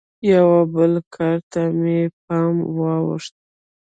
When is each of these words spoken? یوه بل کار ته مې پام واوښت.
یوه 0.31 0.61
بل 0.73 0.93
کار 1.15 1.37
ته 1.51 1.61
مې 1.79 1.99
پام 2.25 2.55
واوښت. 2.79 3.33